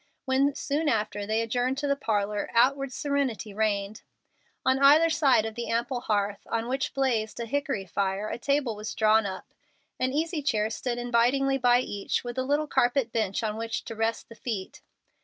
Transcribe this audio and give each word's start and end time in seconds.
When, 0.25 0.55
soon 0.55 0.89
after, 0.89 1.27
they 1.27 1.41
adjourned 1.41 1.77
to 1.77 1.87
the 1.87 1.95
parlor, 1.95 2.49
outward 2.55 2.91
serenity 2.91 3.53
reigned. 3.53 4.01
On 4.65 4.79
either 4.79 5.11
side 5.11 5.45
of 5.45 5.53
the 5.53 5.69
ample 5.69 6.01
hearth, 6.01 6.39
on 6.47 6.67
which 6.67 6.95
blazed 6.95 7.39
a 7.39 7.45
hickory 7.45 7.85
fire, 7.85 8.27
a 8.27 8.39
table 8.39 8.75
was 8.75 8.95
drawn 8.95 9.27
up. 9.27 9.53
An 9.99 10.11
easy 10.11 10.41
chair 10.41 10.71
stood 10.71 10.97
invitingly 10.97 11.59
by 11.59 11.81
each, 11.81 12.23
with 12.23 12.39
a 12.39 12.43
little 12.43 12.65
carpet 12.65 13.11
bench 13.11 13.43
on 13.43 13.57
which 13.57 13.85
to 13.85 13.95
rest 13.95 14.27
the 14.27 14.33
feet. 14.33 14.81